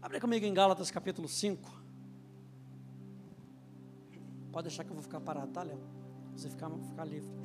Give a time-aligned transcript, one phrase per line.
[0.00, 1.68] Abre comigo em Gálatas capítulo 5.
[4.52, 5.80] Pode deixar que eu vou ficar parado, tá, Léo?
[6.36, 7.28] Você ficar, ficar livre.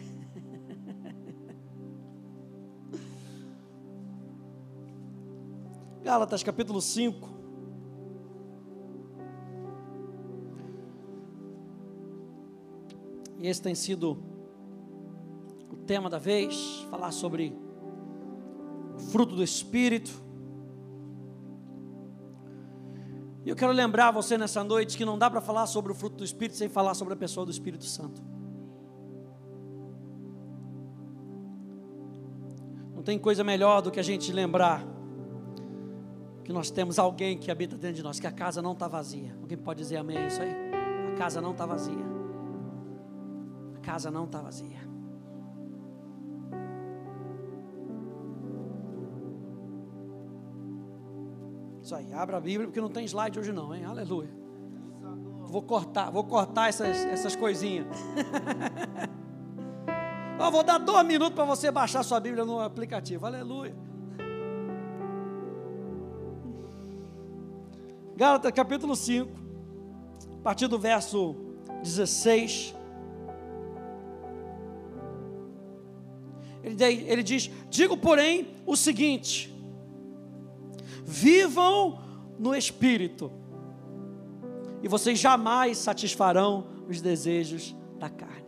[6.04, 7.28] Gálatas capítulo 5.
[13.40, 14.24] E esse tem sido
[15.72, 17.58] o tema da vez, falar sobre
[18.96, 20.23] o fruto do Espírito.
[23.46, 26.18] E eu quero lembrar você nessa noite que não dá para falar sobre o fruto
[26.18, 28.22] do Espírito sem falar sobre a pessoa do Espírito Santo.
[32.96, 34.86] Não tem coisa melhor do que a gente lembrar
[36.44, 39.36] que nós temos alguém que habita dentro de nós, que a casa não está vazia.
[39.42, 40.54] Alguém pode dizer amém a isso aí?
[41.14, 42.06] A casa não está vazia.
[43.76, 44.93] A casa não está vazia.
[51.96, 53.86] Aí, abra a Bíblia, porque não tem slide hoje não, hein?
[53.86, 54.30] Aleluia.
[55.44, 57.86] Vou cortar, vou cortar essas, essas coisinhas.
[60.40, 63.26] Eu vou dar dois minutos para você baixar sua Bíblia no aplicativo.
[63.26, 63.76] Aleluia.
[68.16, 69.32] Gálatas capítulo 5,
[70.40, 71.36] a partir do verso
[71.84, 72.76] 16.
[76.64, 79.53] Ele, ele diz: Digo, porém, o seguinte
[81.04, 82.00] Vivam
[82.40, 83.32] no espírito,
[84.82, 88.44] e vocês jamais satisfarão os desejos da carne.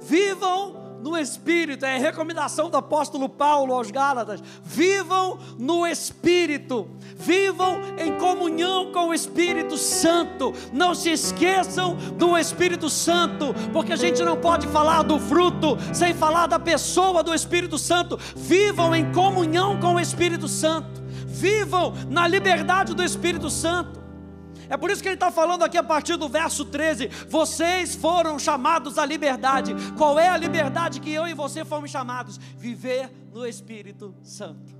[0.00, 4.42] Vivam no Espírito, é a recomendação do apóstolo Paulo aos Gálatas.
[4.62, 10.52] Vivam no Espírito, vivam em comunhão com o Espírito Santo.
[10.72, 16.14] Não se esqueçam do Espírito Santo, porque a gente não pode falar do fruto sem
[16.14, 18.18] falar da pessoa do Espírito Santo.
[18.36, 23.97] Vivam em comunhão com o Espírito Santo, vivam na liberdade do Espírito Santo.
[24.68, 28.38] É por isso que ele está falando aqui a partir do verso 13: vocês foram
[28.38, 29.74] chamados à liberdade.
[29.96, 32.36] Qual é a liberdade que eu e você fomos chamados?
[32.56, 34.76] Viver no Espírito Santo.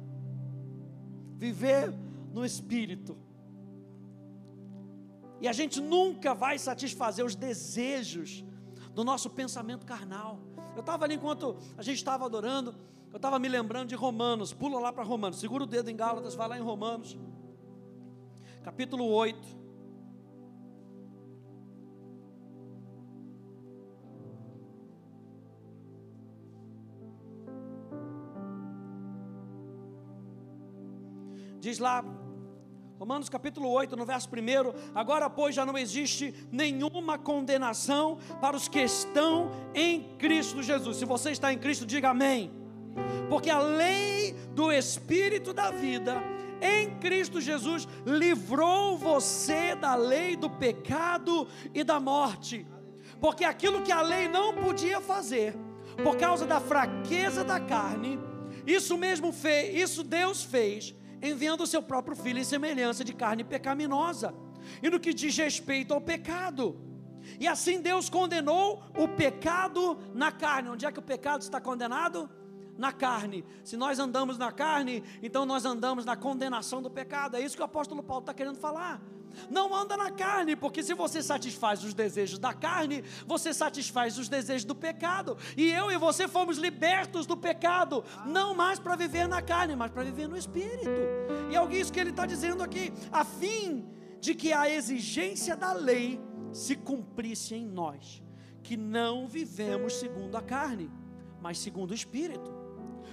[1.37, 1.95] Viver
[2.33, 3.17] no Espírito.
[5.41, 8.45] E a gente nunca vai satisfazer os desejos
[8.93, 10.41] do nosso pensamento carnal.
[10.75, 12.75] Eu estava ali enquanto a gente estava adorando,
[13.11, 14.53] eu estava me lembrando de Romanos.
[14.53, 17.17] Pula lá para Romanos, segura o dedo em Gálatas, vai lá em Romanos,
[18.63, 19.58] capítulo 8.
[31.61, 32.05] Diz lá,
[32.99, 38.69] Romanos capítulo 8, no verso 1: Agora, pois, já não existe nenhuma condenação para os
[38.69, 40.97] que estão em Cristo Jesus.
[40.97, 42.53] Se você está em Cristo, diga amém.
[43.29, 46.23] Porque a lei do Espírito da vida
[46.61, 52.67] em Cristo Jesus livrou você da lei do pecado e da morte.
[53.21, 55.55] Porque aquilo que a lei não podia fazer,
[56.03, 58.19] por causa da fraqueza da carne,
[58.67, 63.45] isso mesmo fez, isso Deus fez enviando o seu próprio filho em semelhança de carne
[63.45, 64.35] pecaminosa,
[64.83, 66.79] e no que diz respeito ao pecado.
[67.39, 70.71] E assim Deus condenou o pecado na carne.
[70.71, 72.29] Onde é que o pecado está condenado?
[72.77, 73.45] Na carne.
[73.65, 77.37] Se nós andamos na carne, então nós andamos na condenação do pecado.
[77.37, 79.03] É isso que o apóstolo Paulo está querendo falar.
[79.51, 84.29] Não anda na carne, porque se você satisfaz os desejos da carne, você satisfaz os
[84.29, 85.37] desejos do pecado.
[85.57, 89.91] E eu e você fomos libertos do pecado, não mais para viver na carne, mas
[89.91, 90.89] para viver no espírito.
[91.51, 93.87] E é isso que ele está dizendo aqui, a fim
[94.21, 96.21] de que a exigência da lei
[96.53, 98.23] se cumprisse em nós,
[98.63, 100.91] que não vivemos segundo a carne,
[101.41, 102.53] mas segundo o espírito.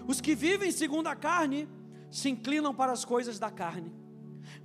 [0.08, 1.68] Os que vivem segundo a carne
[2.10, 4.05] se inclinam para as coisas da carne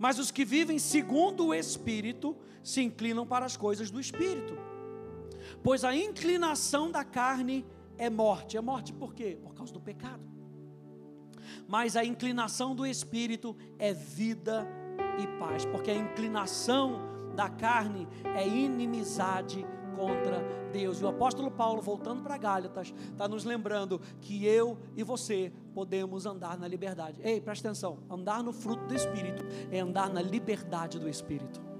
[0.00, 2.34] mas os que vivem segundo o Espírito
[2.64, 4.56] se inclinam para as coisas do Espírito.
[5.62, 7.66] Pois a inclinação da carne
[7.98, 8.56] é morte.
[8.56, 9.36] É morte por quê?
[9.42, 10.22] Por causa do pecado.
[11.68, 14.66] Mas a inclinação do Espírito é vida
[15.22, 17.02] e paz, porque a inclinação
[17.36, 20.42] da carne é inimizade contra
[20.72, 21.00] Deus.
[21.00, 26.26] E o apóstolo Paulo, voltando para Gálatas, está nos lembrando que eu e você podemos
[26.26, 27.20] andar na liberdade.
[27.22, 31.70] Ei, presta atenção: andar no fruto do Espírito é andar na liberdade do Espírito.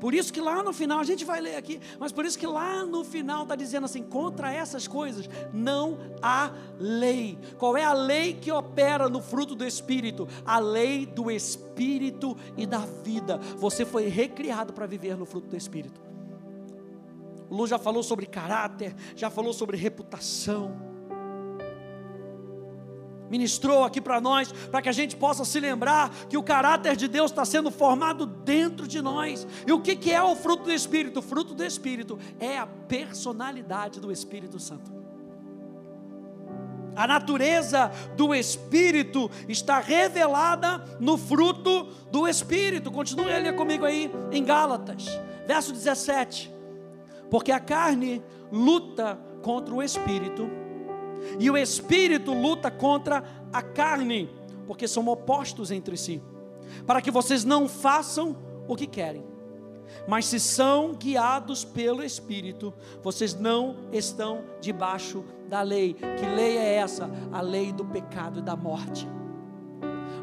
[0.00, 2.46] Por isso que lá no final, a gente vai ler aqui, mas por isso que
[2.46, 7.38] lá no final está dizendo assim: contra essas coisas não há lei.
[7.58, 10.28] Qual é a lei que opera no fruto do Espírito?
[10.44, 13.38] A lei do Espírito e da vida.
[13.56, 16.05] Você foi recriado para viver no fruto do Espírito.
[17.50, 20.86] Lu já falou sobre caráter, já falou sobre reputação.
[23.30, 27.08] ministrou aqui para nós, para que a gente possa se lembrar que o caráter de
[27.08, 29.46] Deus está sendo formado dentro de nós.
[29.66, 31.20] E o que, que é o fruto do Espírito?
[31.20, 34.94] O fruto do Espírito é a personalidade do Espírito Santo.
[36.94, 42.90] A natureza do Espírito está revelada no fruto do Espírito.
[42.90, 45.04] Continue a ler comigo aí em Gálatas,
[45.46, 46.55] verso 17.
[47.30, 50.48] Porque a carne luta contra o Espírito
[51.38, 54.30] e o espírito luta contra a carne,
[54.66, 56.22] porque são opostos entre si,
[56.86, 58.36] para que vocês não façam
[58.68, 59.24] o que querem.
[60.08, 65.94] Mas se são guiados pelo Espírito, vocês não estão debaixo da lei.
[65.94, 67.08] Que lei é essa?
[67.32, 69.08] A lei do pecado e da morte.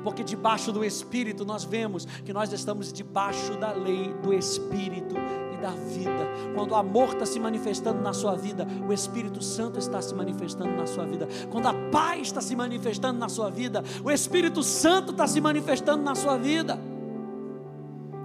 [0.03, 5.15] Porque debaixo do Espírito nós vemos que nós estamos debaixo da lei do Espírito
[5.63, 6.27] da vida.
[6.54, 10.75] Quando o amor está se manifestando na sua vida, o Espírito Santo está se manifestando
[10.75, 11.25] na sua vida.
[11.50, 16.04] Quando a paz está se manifestando na sua vida, o Espírito Santo está se manifestando
[16.04, 16.77] na sua vida.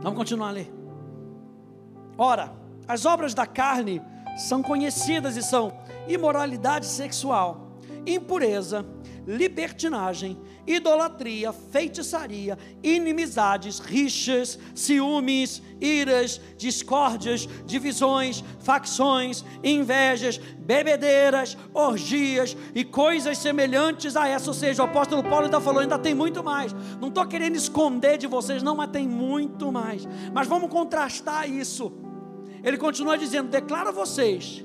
[0.02, 0.74] Vamos continuar a ler.
[2.18, 2.52] Ora,
[2.88, 4.02] as obras da carne
[4.36, 5.72] são conhecidas e são
[6.08, 7.67] imoralidade sexual,
[8.06, 8.84] impureza,
[9.28, 23.36] libertinagem, idolatria, feitiçaria, inimizades, rixas, ciúmes, iras, discórdias, divisões, facções, invejas, bebedeiras, orgias e coisas
[23.36, 24.48] semelhantes a essa.
[24.48, 26.74] Ou seja, o apóstolo Paulo ainda falou, ainda tem muito mais.
[26.98, 30.08] Não estou querendo esconder de vocês, não, mas tem muito mais.
[30.32, 31.92] Mas vamos contrastar isso.
[32.64, 34.64] Ele continua dizendo: declara vocês,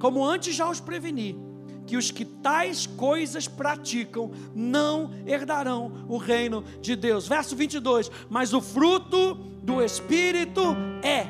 [0.00, 1.49] como antes já os preveni
[1.90, 7.26] que os que tais coisas praticam não herdarão o reino de Deus.
[7.26, 10.62] Verso 22: Mas o fruto do Espírito
[11.02, 11.26] é.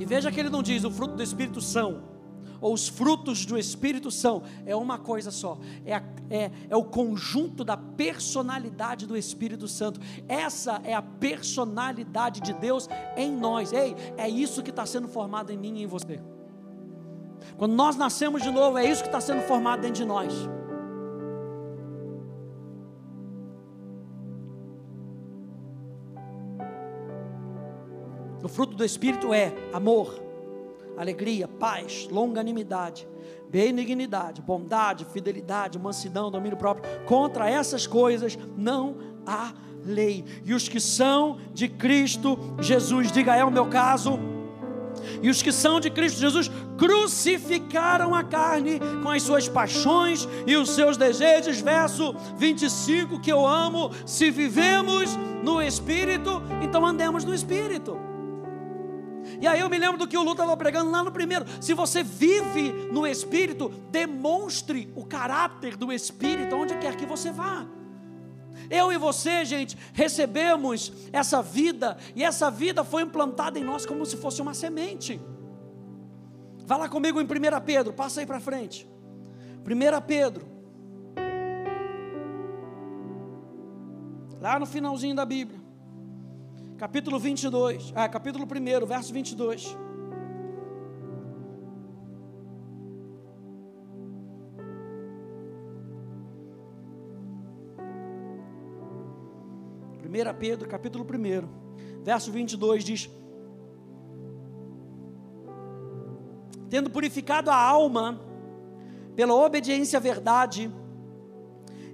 [0.00, 2.02] E veja que ele não diz o fruto do Espírito são,
[2.60, 6.82] ou os frutos do Espírito são, é uma coisa só, é, a, é, é o
[6.82, 10.00] conjunto da personalidade do Espírito Santo.
[10.26, 13.72] Essa é a personalidade de Deus em nós.
[13.72, 16.20] Ei, é isso que está sendo formado em mim e em você.
[17.58, 20.32] Quando nós nascemos de novo, é isso que está sendo formado dentro de nós.
[28.44, 30.22] O fruto do Espírito é amor,
[30.96, 33.08] alegria, paz, longanimidade,
[33.50, 36.88] benignidade, bondade, fidelidade, mansidão, domínio próprio.
[37.06, 39.52] Contra essas coisas não há
[39.84, 40.24] lei.
[40.44, 44.37] E os que são de Cristo Jesus, diga é o meu caso
[45.22, 50.56] e os que são de Cristo Jesus crucificaram a carne com as suas paixões e
[50.56, 51.60] os seus desejos.
[51.60, 53.90] Verso 25 que eu amo.
[54.06, 57.98] Se vivemos no Espírito, então andemos no Espírito.
[59.40, 61.44] E aí eu me lembro do que o Lu estava pregando lá no primeiro.
[61.60, 67.66] Se você vive no Espírito, demonstre o caráter do Espírito onde quer que você vá.
[68.70, 74.04] Eu e você, gente, recebemos essa vida e essa vida foi implantada em nós como
[74.04, 75.20] se fosse uma semente.
[76.66, 77.28] Vá lá comigo em 1
[77.64, 78.88] Pedro, passa aí para frente.
[79.64, 80.46] 1 Pedro.
[84.40, 85.58] Lá no finalzinho da Bíblia.
[86.76, 89.76] Capítulo 22, ah, capítulo 1, verso 22.
[100.38, 103.10] Pedro, capítulo 1, verso 22 diz:
[106.68, 108.20] Tendo purificado a alma
[109.14, 110.70] pela obediência à verdade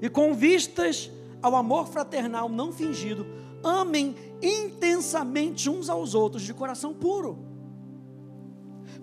[0.00, 1.10] e com vistas
[1.40, 3.26] ao amor fraternal não fingido,
[3.62, 7.38] amem intensamente uns aos outros de coração puro.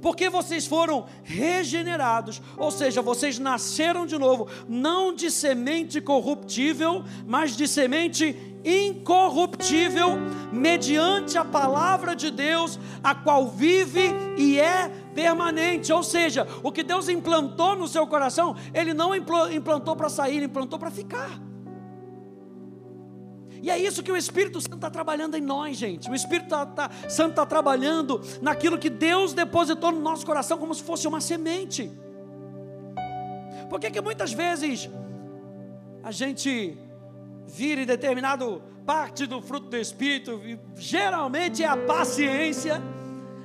[0.02, 7.56] Porque vocês foram regenerados, ou seja, vocês nasceram de novo, não de semente corruptível, mas
[7.56, 10.18] de semente incorruptível,
[10.52, 15.92] mediante a palavra de Deus, a qual vive e é permanente.
[15.92, 20.46] Ou seja, o que Deus implantou no seu coração, Ele não implantou para sair, Ele
[20.46, 21.40] implantou para ficar.
[23.62, 26.10] E é isso que o Espírito Santo está trabalhando em nós, gente.
[26.10, 30.74] O Espírito tá, tá, Santo está trabalhando naquilo que Deus depositou no nosso coração como
[30.74, 31.92] se fosse uma semente.
[33.70, 34.90] Por que, que muitas vezes
[36.04, 36.76] a gente
[37.52, 40.42] vira em determinado parte do fruto do Espírito,
[40.76, 42.82] geralmente é a paciência.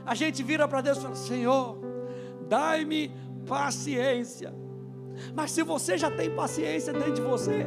[0.05, 1.79] A gente vira para Deus e fala: Senhor,
[2.49, 3.11] dai-me
[3.47, 4.55] paciência.
[5.35, 7.67] Mas se você já tem paciência dentro de você,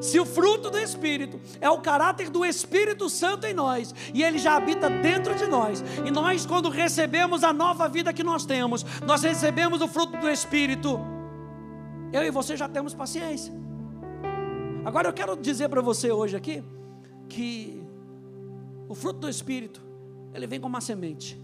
[0.00, 4.38] se o fruto do Espírito é o caráter do Espírito Santo em nós, e ele
[4.38, 8.84] já habita dentro de nós, e nós, quando recebemos a nova vida que nós temos,
[9.06, 11.00] nós recebemos o fruto do Espírito,
[12.12, 13.62] Eu e você já temos paciência.
[14.84, 16.62] Agora eu quero dizer para você hoje aqui
[17.28, 17.80] que
[18.88, 19.80] o fruto do Espírito,
[20.34, 21.40] ele vem como uma semente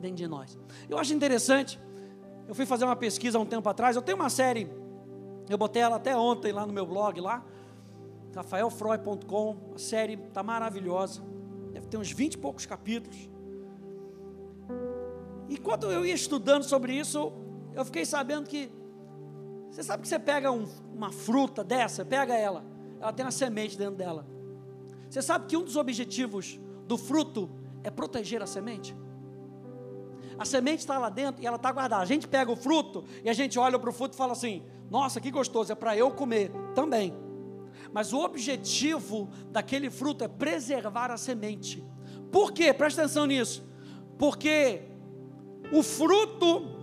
[0.00, 0.56] dentro de nós.
[0.88, 1.80] Eu acho interessante,
[2.46, 4.70] eu fui fazer uma pesquisa há um tempo atrás, eu tenho uma série,
[5.48, 7.44] eu botei ela até ontem lá no meu blog lá,
[8.32, 11.20] rafaelfroy.com, a série está maravilhosa,
[11.72, 13.28] deve ter uns 20 e poucos capítulos.
[15.48, 17.32] E quando eu ia estudando sobre isso,
[17.74, 18.70] eu fiquei sabendo que
[19.78, 22.64] você sabe que você pega um, uma fruta dessa, pega ela,
[23.00, 24.26] ela tem uma semente dentro dela.
[25.08, 26.58] Você sabe que um dos objetivos
[26.88, 27.48] do fruto
[27.84, 28.92] é proteger a semente?
[30.36, 32.02] A semente está lá dentro e ela está guardada.
[32.02, 34.64] A gente pega o fruto e a gente olha para o fruto e fala assim:
[34.90, 37.14] Nossa, que gostoso, é para eu comer também.
[37.92, 41.84] Mas o objetivo daquele fruto é preservar a semente.
[42.32, 42.74] Por quê?
[42.74, 43.64] Presta atenção nisso.
[44.18, 44.82] Porque
[45.72, 46.77] o fruto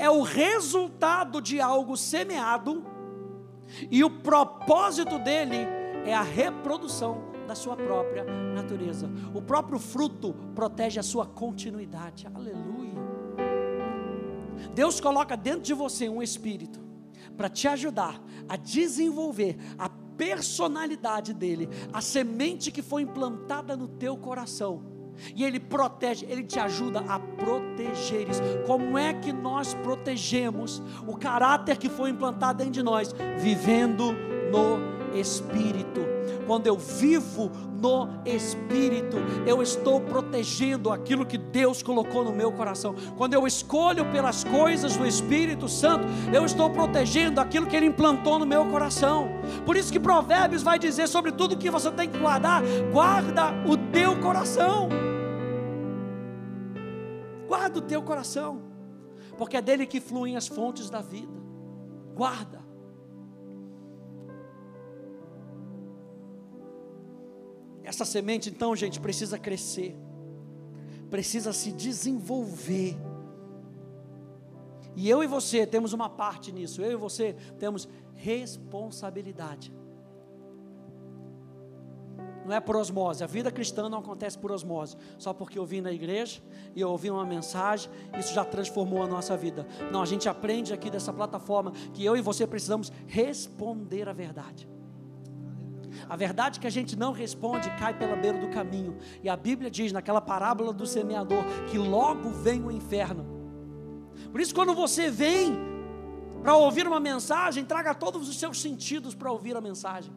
[0.00, 2.82] é o resultado de algo semeado,
[3.90, 5.58] e o propósito dele
[6.06, 9.10] é a reprodução da sua própria natureza.
[9.34, 12.26] O próprio fruto protege a sua continuidade.
[12.34, 12.94] Aleluia.
[14.74, 16.80] Deus coloca dentro de você um espírito
[17.36, 24.16] para te ajudar a desenvolver a personalidade dele, a semente que foi implantada no teu
[24.16, 24.99] coração
[25.34, 28.42] e Ele protege, Ele te ajuda a proteger isso.
[28.66, 33.14] Como é que nós protegemos o caráter que foi implantado dentro de nós?
[33.38, 34.12] Vivendo
[34.50, 36.00] no Espírito.
[36.46, 37.50] Quando eu vivo
[37.80, 42.94] no Espírito, eu estou protegendo aquilo que Deus colocou no meu coração.
[43.16, 48.38] Quando eu escolho pelas coisas do Espírito Santo, eu estou protegendo aquilo que Ele implantou
[48.38, 49.28] no meu coração.
[49.64, 52.62] Por isso que Provérbios vai dizer sobre tudo que você tem que guardar,
[52.92, 54.88] guarda o teu coração.
[57.70, 58.62] Guarda o teu coração,
[59.38, 61.32] porque é dele que fluem as fontes da vida.
[62.14, 62.60] Guarda.
[67.84, 69.96] Essa semente, então, gente, precisa crescer,
[71.08, 72.96] precisa se desenvolver.
[74.96, 79.72] E eu e você temos uma parte nisso, eu e você temos responsabilidade
[82.44, 83.22] não é por osmose.
[83.22, 84.96] A vida cristã não acontece por osmose.
[85.18, 86.40] Só porque eu vim na igreja
[86.74, 89.66] e eu ouvi uma mensagem, isso já transformou a nossa vida.
[89.92, 94.68] Não, a gente aprende aqui dessa plataforma que eu e você precisamos responder a verdade.
[96.08, 98.96] A verdade que a gente não responde cai pela beira do caminho.
[99.22, 103.26] E a Bíblia diz naquela parábola do semeador que logo vem o inferno.
[104.30, 105.58] Por isso, quando você vem
[106.42, 110.12] para ouvir uma mensagem, traga todos os seus sentidos para ouvir a mensagem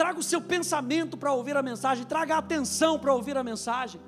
[0.00, 4.00] traga o seu pensamento para ouvir a mensagem, traga a atenção para ouvir a mensagem.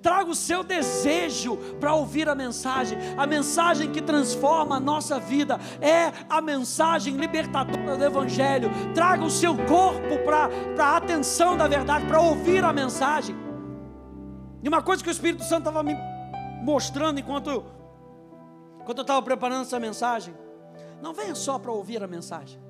[0.00, 2.96] Traga o seu desejo para ouvir a mensagem.
[3.16, 8.70] A mensagem que transforma a nossa vida é a mensagem libertadora do Evangelho.
[8.94, 13.34] Traga o seu corpo para a atenção da verdade, para ouvir a mensagem.
[14.62, 15.96] E uma coisa que o Espírito Santo estava me
[16.62, 17.64] mostrando enquanto,
[18.80, 20.32] enquanto eu estava preparando essa mensagem:
[21.02, 22.69] não venha só para ouvir a mensagem.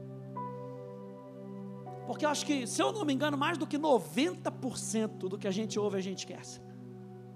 [2.11, 5.47] Porque eu acho que, se eu não me engano, mais do que 90% do que
[5.47, 6.61] a gente ouve, a gente esquece.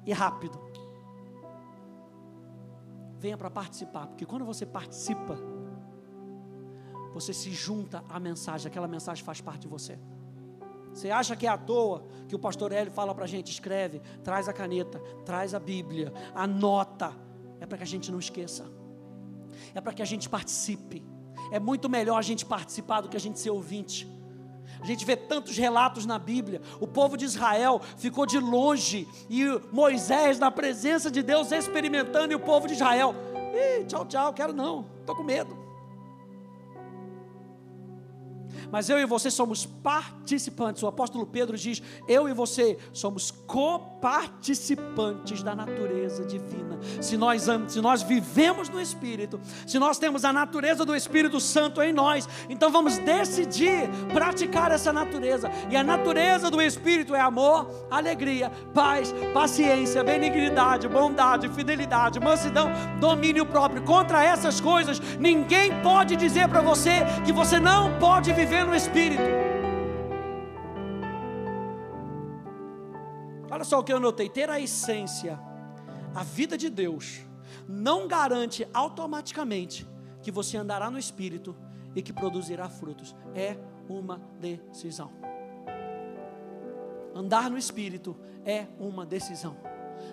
[0.05, 0.61] E rápido.
[3.21, 5.39] Venha para participar, porque quando você participa,
[7.13, 9.97] você se junta à mensagem, aquela mensagem faz parte de você.
[10.93, 14.01] Você acha que é à toa que o pastor Hélio fala para a gente: escreve,
[14.25, 17.13] traz a caneta, traz a Bíblia, anota.
[17.61, 18.69] É para que a gente não esqueça,
[19.73, 21.01] é para que a gente participe.
[21.53, 24.13] É muito melhor a gente participar do que a gente ser ouvinte.
[24.85, 26.61] A gente vê tantos relatos na Bíblia.
[26.79, 32.37] O povo de Israel ficou de longe e Moisés na presença de Deus experimentando e
[32.37, 33.15] o povo de Israel,
[33.55, 35.64] Ih, tchau, tchau, quero não, estou com medo.
[38.75, 40.83] Mas eu e você somos participantes.
[40.83, 46.81] O apóstolo Pedro diz: eu e você somos coparticipantes da natureza divina.
[47.01, 51.81] Se nós, se nós vivemos no Espírito, se nós temos a natureza do Espírito Santo
[51.81, 55.49] em nós, então vamos decidir praticar essa natureza.
[55.71, 63.47] E a natureza do Espírito é amor, alegria, paz, paciência, benignidade, bondade, fidelidade, mansidão, domínio
[63.47, 63.85] próprio.
[63.85, 69.23] Contra essas coisas, ninguém pode dizer para você que você não pode viver no Espírito.
[73.51, 75.39] Olha só o que eu notei: ter a essência,
[76.15, 77.21] a vida de Deus,
[77.69, 79.87] não garante automaticamente
[80.23, 81.55] que você andará no Espírito
[81.95, 83.15] e que produzirá frutos.
[83.35, 83.57] É
[83.89, 85.11] uma decisão.
[87.15, 89.57] Andar no Espírito é uma decisão.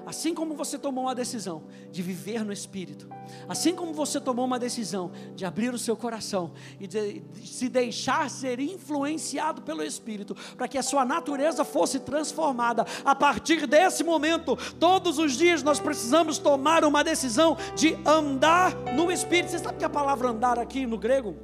[0.06, 3.08] Assim como você tomou uma decisão de viver no Espírito,
[3.48, 8.30] assim como você tomou uma decisão de abrir o seu coração e de, se deixar
[8.30, 14.58] ser influenciado pelo Espírito, para que a sua natureza fosse transformada, a partir desse momento,
[14.80, 19.52] todos os dias nós precisamos tomar uma decisão de andar no Espírito.
[19.52, 21.36] Você sabe que a palavra andar aqui no grego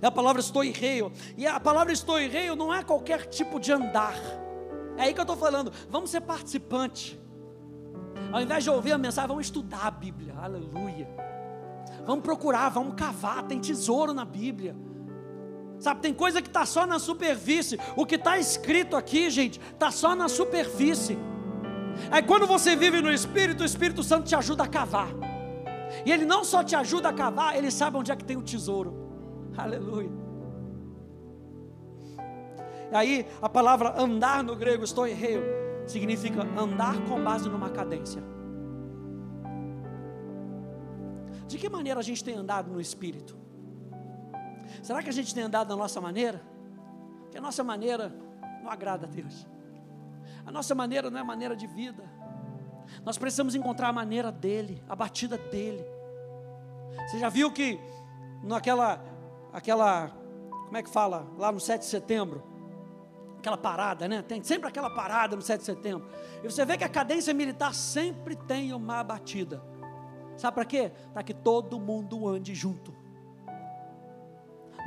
[0.00, 4.14] é a palavra estoireio, e a palavra estoireio não é qualquer tipo de andar.
[4.96, 7.18] É aí que eu estou falando, vamos ser participante.
[8.32, 10.34] Ao invés de ouvir a mensagem, vamos estudar a Bíblia.
[10.40, 11.08] Aleluia.
[12.06, 13.42] Vamos procurar, vamos cavar.
[13.44, 14.76] Tem tesouro na Bíblia.
[15.78, 17.78] Sabe, tem coisa que está só na superfície.
[17.96, 21.18] O que está escrito aqui, gente, está só na superfície.
[22.10, 25.08] Aí quando você vive no Espírito, o Espírito Santo te ajuda a cavar.
[26.04, 28.42] E ele não só te ajuda a cavar, ele sabe onde é que tem o
[28.42, 29.50] tesouro.
[29.56, 30.10] Aleluia.
[32.90, 38.22] E aí a palavra andar no grego, estou errei significa andar com base numa cadência.
[41.46, 43.36] De que maneira a gente tem andado no Espírito?
[44.82, 46.42] Será que a gente tem andado da nossa maneira?
[47.30, 48.14] Que a nossa maneira
[48.62, 49.46] não agrada a Deus.
[50.44, 52.04] A nossa maneira não é maneira de vida.
[53.04, 55.84] Nós precisamos encontrar a maneira dele, a batida dele.
[57.06, 57.78] Você já viu que
[58.42, 59.02] naquela,
[59.52, 60.10] aquela,
[60.64, 62.42] como é que fala, lá no 7 de setembro,
[63.48, 64.22] aquela parada, né?
[64.22, 66.08] Tem sempre aquela parada no 7 de setembro.
[66.42, 69.62] E você vê que a cadência militar sempre tem uma batida.
[70.36, 70.92] Sabe para quê?
[71.12, 72.94] Para que todo mundo ande junto.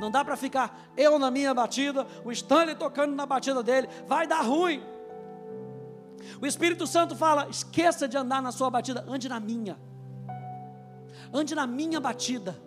[0.00, 4.26] Não dá para ficar eu na minha batida, o Stanley tocando na batida dele, vai
[4.26, 4.82] dar ruim.
[6.40, 9.78] O Espírito Santo fala: esqueça de andar na sua batida, ande na minha.
[11.32, 12.60] Ande na minha batida.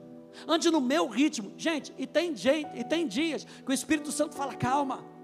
[0.47, 1.53] Ande no meu ritmo.
[1.57, 5.14] Gente, e tem, gente, e tem dias que o Espírito Santo fala: calma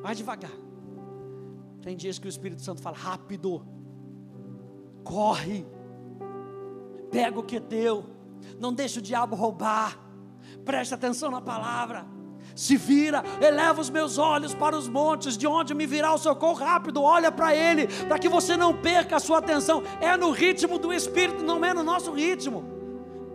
[0.00, 0.52] Vai devagar.
[1.82, 3.64] Tem dias que o Espírito Santo fala: rápido,
[5.02, 5.66] corre,
[7.10, 8.04] pega o que é teu,
[8.58, 9.98] não deixa o diabo roubar,
[10.64, 12.06] preste atenção na palavra.
[12.54, 16.54] Se vira, eleva os meus olhos para os montes, de onde me virá o socorro
[16.54, 19.82] rápido, olha para Ele, para que você não perca a sua atenção.
[20.00, 22.64] É no ritmo do Espírito, não é no nosso ritmo.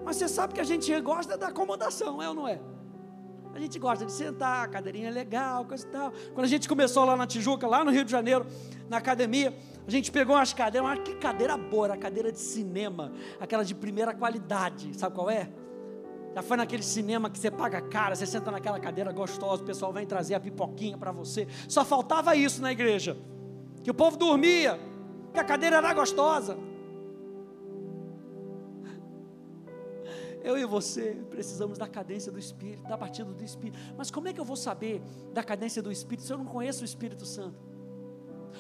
[0.04, 2.60] Mas você sabe que a gente gosta da acomodação, é ou não é?
[3.56, 6.12] A gente gosta de sentar, a cadeirinha é legal, coisa e tal.
[6.34, 8.46] Quando a gente começou lá na Tijuca, lá no Rio de Janeiro,
[8.90, 13.14] na academia, a gente pegou umas cadeiras, mas que cadeira boa, era cadeira de cinema,
[13.40, 15.50] aquela de primeira qualidade, sabe qual é?
[16.36, 19.94] Já foi naquele cinema que você paga cara, você senta naquela cadeira gostosa, o pessoal
[19.94, 21.48] vem trazer a pipoquinha para você.
[21.70, 23.16] Só faltava isso na igreja.
[23.82, 24.78] Que o povo dormia,
[25.34, 26.58] que a cadeira era gostosa.
[30.46, 33.80] Eu e você precisamos da cadência do Espírito, da batida do Espírito.
[33.98, 35.02] Mas como é que eu vou saber
[35.34, 37.58] da cadência do Espírito se eu não conheço o Espírito Santo?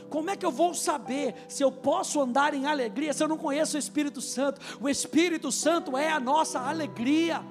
[0.09, 3.37] Como é que eu vou saber se eu posso andar em alegria se eu não
[3.37, 4.59] conheço o Espírito Santo?
[4.81, 7.43] O Espírito Santo é a nossa alegria.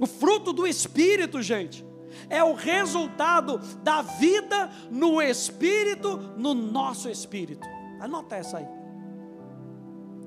[0.00, 1.84] O fruto do Espírito, gente,
[2.30, 7.66] é o resultado da vida no Espírito, no nosso Espírito.
[8.00, 8.77] Anota essa aí.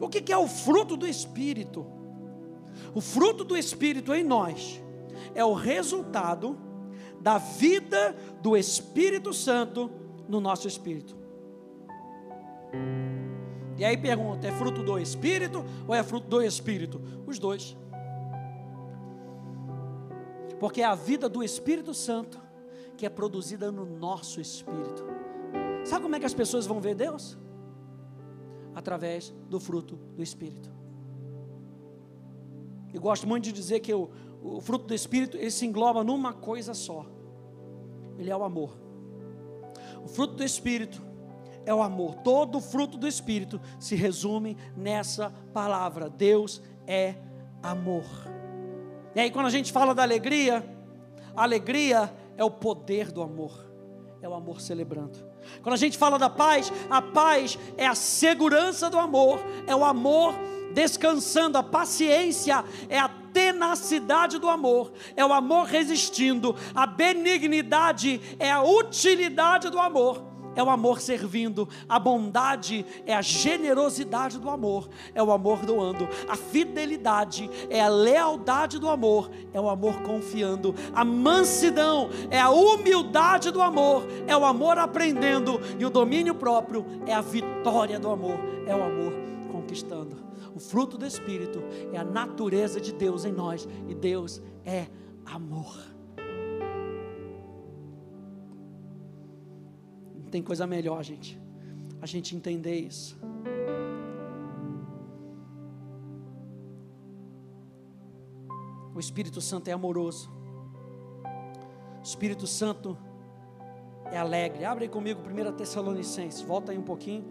[0.02, 1.86] O que é o fruto do Espírito?
[2.94, 4.82] O fruto do Espírito em nós
[5.36, 6.58] é o resultado
[7.20, 9.92] da vida do Espírito Santo
[10.28, 11.16] no nosso espírito.
[13.78, 17.00] E aí pergunta: é fruto do Espírito ou é fruto do Espírito?
[17.28, 17.78] Os dois.
[20.60, 22.40] Porque é a vida do Espírito Santo
[22.98, 25.04] que é produzida no nosso espírito.
[25.84, 27.36] Sabe como é que as pessoas vão ver Deus?
[28.76, 30.72] Através do fruto do Espírito.
[32.94, 34.10] Eu gosto muito de dizer que o,
[34.44, 37.06] o fruto do Espírito ele se engloba numa coisa só.
[38.18, 38.78] Ele é o amor.
[40.04, 41.02] O fruto do Espírito
[41.66, 42.16] é o amor.
[42.16, 46.10] Todo o fruto do Espírito se resume nessa palavra.
[46.10, 47.16] Deus é
[47.62, 48.06] amor.
[49.16, 50.64] E aí, quando a gente fala da alegria,
[51.36, 53.66] a alegria é o poder do amor,
[54.22, 55.31] é o amor celebrando.
[55.62, 59.86] Quando a gente fala da paz, a paz é a segurança do amor, é o
[59.86, 60.34] amor
[60.74, 68.52] descansando, a paciência é a tenacidade do amor, é o amor resistindo, a benignidade é
[68.52, 74.90] a utilidade do amor é o amor servindo, a bondade é a generosidade do amor,
[75.14, 80.76] é o amor doando, a fidelidade é a lealdade do amor, é o amor confiando,
[80.94, 86.86] a mansidão é a humildade do amor, é o amor aprendendo, e o domínio próprio
[87.06, 89.14] é a vitória do amor, é o amor
[89.52, 90.18] conquistando.
[90.54, 94.88] O fruto do Espírito é a natureza de Deus em nós, e Deus é
[95.26, 96.01] amor.
[100.32, 101.38] Tem coisa melhor, gente.
[102.02, 103.20] A gente entender isso.
[108.96, 110.32] O Espírito Santo é amoroso.
[112.00, 112.98] O Espírito Santo
[114.06, 114.64] é alegre.
[114.64, 116.42] Abre aí comigo 1 Tessalonicenses.
[116.42, 117.26] Volta aí um pouquinho.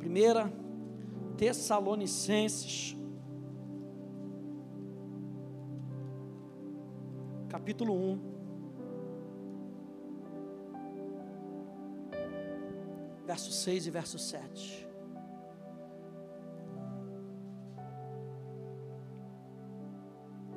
[0.00, 2.96] 1 Tessalonicenses.
[7.48, 8.39] Capítulo 1.
[13.30, 14.88] Verso 6 e verso 7.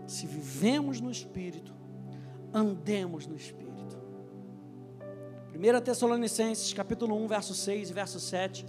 [0.07, 1.71] Se vivemos no Espírito,
[2.51, 3.95] andemos no Espírito.
[5.53, 8.65] 1 Tessalonicenses, capítulo 1, verso 6 e verso 7.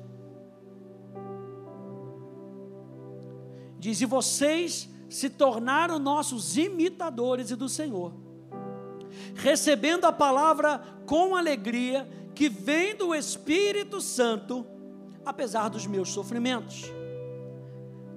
[3.79, 8.13] Diz: E vocês se tornaram nossos imitadores e do Senhor,
[9.35, 14.67] recebendo a palavra com alegria que vem do Espírito Santo,
[15.25, 16.85] apesar dos meus sofrimentos.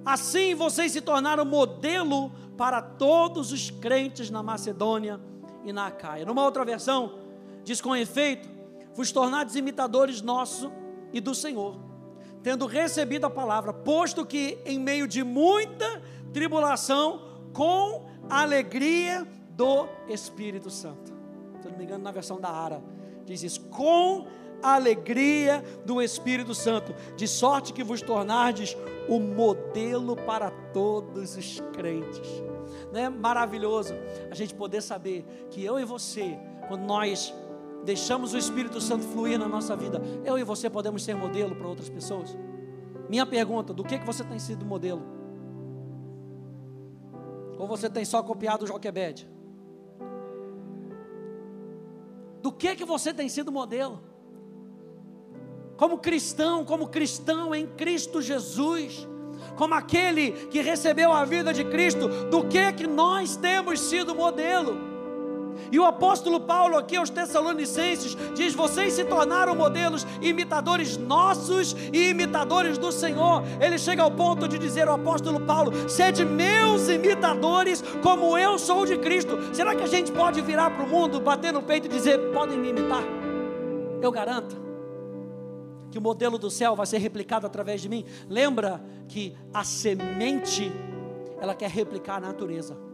[0.04, 5.20] Assim vocês se tornaram modelo para todos os crentes na Macedônia
[5.64, 6.24] e na Acaia.
[6.24, 7.18] Numa outra versão,
[7.62, 8.48] diz com efeito:
[8.94, 10.72] vos tornados imitadores nosso
[11.12, 11.78] e do Senhor,
[12.42, 16.02] tendo recebido a palavra, posto que em meio de muita
[16.32, 21.12] tribulação, com alegria do Espírito Santo.
[21.60, 22.82] Se não me engano, na versão da Ara,
[23.28, 24.26] diz isso: com
[24.62, 28.76] alegria do Espírito Santo, de sorte que vos tornardes
[29.08, 32.28] o modelo para todos os crentes.
[32.92, 33.94] Não é maravilhoso
[34.30, 36.38] a gente poder saber que eu e você,
[36.68, 37.34] quando nós
[37.84, 41.68] deixamos o Espírito Santo fluir na nossa vida, eu e você podemos ser modelo para
[41.68, 42.36] outras pessoas?
[43.08, 45.02] Minha pergunta: do que, que você tem sido modelo?
[47.58, 49.28] Ou você tem só copiado o Joquebed?
[52.42, 54.00] Do que que você tem sido modelo?
[55.76, 59.06] Como cristão, como cristão em Cristo Jesus,
[59.56, 64.87] como aquele que recebeu a vida de Cristo, do que que nós temos sido modelo?
[65.70, 72.10] E o apóstolo Paulo, aqui aos Tessalonicenses, diz: Vocês se tornaram modelos, imitadores nossos e
[72.10, 73.42] imitadores do Senhor.
[73.60, 78.86] Ele chega ao ponto de dizer, o apóstolo Paulo: Sede meus imitadores, como eu sou
[78.86, 79.38] de Cristo.
[79.52, 82.58] Será que a gente pode virar para o mundo, bater no peito e dizer: Podem
[82.58, 83.02] me imitar?
[84.00, 84.56] Eu garanto
[85.90, 88.04] que o modelo do céu vai ser replicado através de mim.
[88.28, 90.70] Lembra que a semente,
[91.40, 92.87] ela quer replicar a natureza.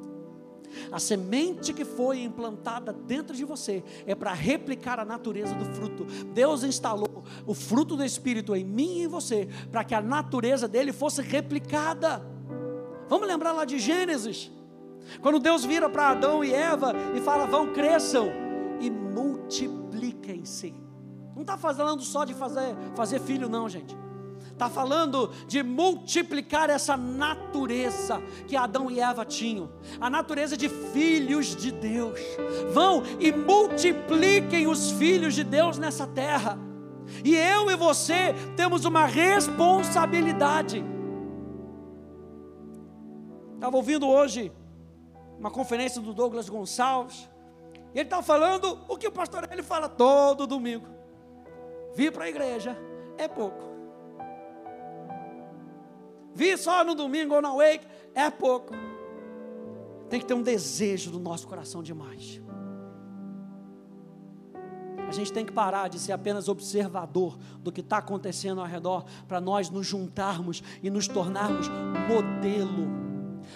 [0.90, 6.04] A semente que foi implantada dentro de você é para replicar a natureza do fruto.
[6.32, 10.68] Deus instalou o fruto do Espírito em mim e em você, para que a natureza
[10.68, 12.24] dele fosse replicada.
[13.08, 14.50] Vamos lembrar lá de Gênesis,
[15.20, 18.28] quando Deus vira para Adão e Eva e fala: vão, cresçam
[18.80, 20.74] e multipliquem-se.
[21.34, 24.04] Não está falando só de fazer, fazer filho, não, gente
[24.54, 31.54] está falando de multiplicar essa natureza que Adão e Eva tinham, a natureza de filhos
[31.54, 32.18] de Deus.
[32.72, 36.58] Vão e multipliquem os filhos de Deus nessa terra.
[37.24, 40.84] E eu e você temos uma responsabilidade.
[43.54, 44.52] Estava ouvindo hoje
[45.38, 47.28] uma conferência do Douglas Gonçalves.
[47.92, 50.86] E ele está falando o que o pastor ele fala todo domingo.
[51.94, 52.76] Vir para a igreja
[53.18, 53.73] é pouco.
[56.35, 58.75] Vi só no domingo ou na wake, é pouco.
[60.09, 62.40] Tem que ter um desejo do nosso coração demais.
[65.07, 69.05] A gente tem que parar de ser apenas observador do que está acontecendo ao redor,
[69.29, 71.68] para nós nos juntarmos e nos tornarmos
[72.09, 72.88] modelo.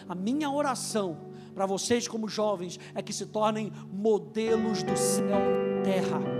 [0.08, 1.16] A minha oração
[1.54, 5.40] para vocês, como jovens, é que se tornem modelos do céu
[5.82, 6.37] terra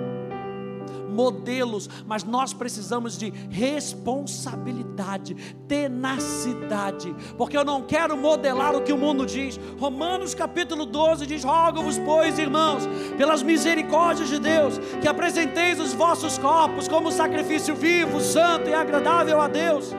[1.18, 5.34] modelos, mas nós precisamos de responsabilidade,
[5.66, 9.58] tenacidade, porque eu não quero modelar o que o mundo diz.
[9.80, 12.84] Romanos capítulo 12 diz: Rogo-vos, pois, irmãos,
[13.16, 19.40] pelas misericórdias de Deus, que apresenteis os vossos corpos como sacrifício vivo, santo e agradável
[19.40, 19.92] a Deus.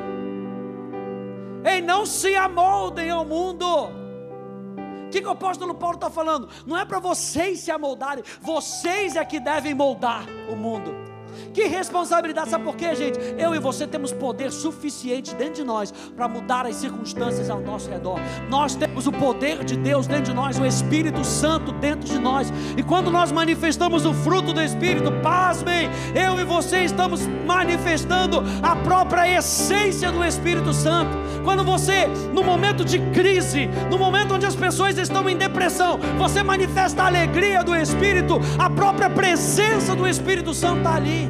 [1.66, 3.66] Ei, não se amoldem ao mundo.
[3.66, 6.48] O que, que o apóstolo Paulo está falando?
[6.66, 11.09] Não é para vocês se amoldarem, vocês é que devem moldar o mundo.
[11.54, 13.20] Que responsabilidade, sabe por quê, gente?
[13.38, 17.90] Eu e você temos poder suficiente dentro de nós para mudar as circunstâncias ao nosso
[17.90, 18.20] redor.
[18.50, 22.52] Nós temos o poder de Deus dentro de nós, o Espírito Santo dentro de nós.
[22.78, 28.76] E quando nós manifestamos o fruto do Espírito, pasmem, eu e você estamos manifestando a
[28.76, 31.18] própria essência do Espírito Santo.
[31.44, 36.44] Quando você, no momento de crise, no momento onde as pessoas estão em depressão, você
[36.44, 41.29] manifesta a alegria do Espírito, a própria presença do Espírito Santo está ali.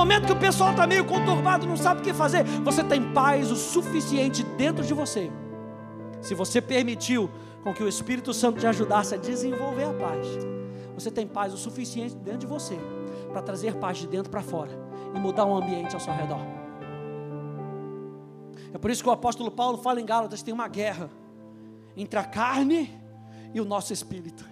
[0.00, 3.50] Momento que o pessoal está meio conturbado, não sabe o que fazer, você tem paz
[3.50, 5.30] o suficiente dentro de você.
[6.22, 7.30] Se você permitiu
[7.62, 10.26] com que o Espírito Santo te ajudasse a desenvolver a paz,
[10.94, 12.78] você tem paz o suficiente dentro de você
[13.30, 14.70] para trazer paz de dentro para fora
[15.14, 16.40] e mudar o ambiente ao seu redor.
[18.72, 21.10] É por isso que o apóstolo Paulo fala em Gálatas: tem uma guerra
[21.94, 22.98] entre a carne
[23.52, 24.48] e o nosso espírito.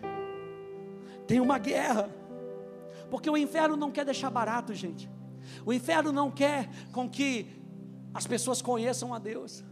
[1.27, 2.11] Tem uma guerra,
[3.11, 5.17] porque o inferno não quer deixar barato, gente.
[5.65, 7.47] O inferno não quer com que
[8.13, 9.65] as pessoas conheçam a Deus.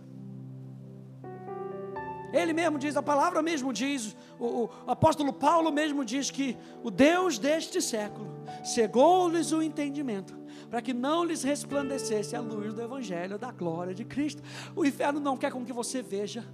[2.33, 6.91] Ele mesmo diz, a palavra mesmo diz, o, o apóstolo Paulo mesmo diz que o
[6.91, 10.37] Deus deste século cegou-lhes o entendimento,
[10.69, 14.43] para que não lhes resplandecesse a luz do Evangelho da glória de Cristo.
[14.75, 16.45] O inferno não quer com que você veja,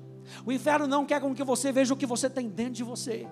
[0.45, 3.27] o inferno não quer com que você veja o que você tem dentro de você.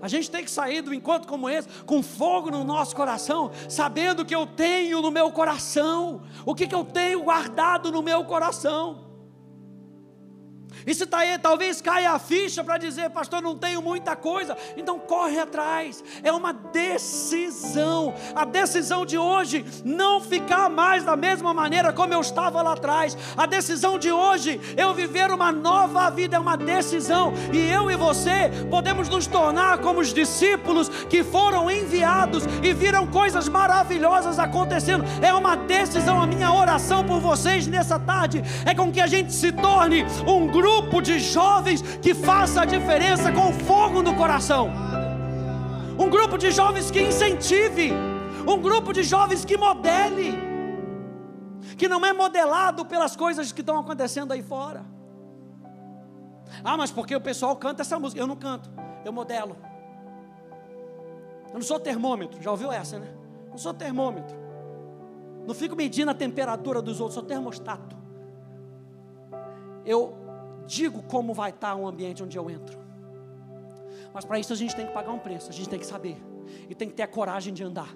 [0.00, 4.24] A gente tem que sair do encontro como esse, com fogo no nosso coração, sabendo
[4.24, 9.09] que eu tenho no meu coração, o que, que eu tenho guardado no meu coração.
[10.86, 14.56] E se tá aí, talvez caia a ficha para dizer, pastor, não tenho muita coisa,
[14.76, 16.02] então corre atrás.
[16.22, 18.14] É uma decisão.
[18.34, 23.16] A decisão de hoje não ficar mais da mesma maneira como eu estava lá atrás.
[23.36, 27.32] A decisão de hoje eu viver uma nova vida é uma decisão.
[27.52, 33.06] E eu e você podemos nos tornar como os discípulos que foram enviados e viram
[33.06, 35.04] coisas maravilhosas acontecendo.
[35.22, 36.22] É uma decisão.
[36.22, 40.46] A minha oração por vocês nessa tarde é com que a gente se torne um
[40.46, 44.70] grupo grupo de jovens que faça a diferença com fogo no coração.
[45.98, 47.92] Um grupo de jovens que incentive,
[48.46, 50.38] um grupo de jovens que modele,
[51.76, 54.84] que não é modelado pelas coisas que estão acontecendo aí fora.
[56.64, 58.20] Ah, mas porque o pessoal canta essa música?
[58.20, 58.70] Eu não canto,
[59.04, 59.56] eu modelo.
[61.48, 63.08] Eu não sou termômetro, já ouviu essa, né?
[63.50, 64.36] Não sou termômetro.
[65.46, 67.96] Não fico medindo a temperatura dos outros, sou termostato.
[69.84, 70.19] Eu
[70.70, 72.78] digo como vai estar o ambiente onde eu entro.
[74.14, 76.16] Mas para isso a gente tem que pagar um preço, a gente tem que saber
[76.68, 77.92] e tem que ter a coragem de andar.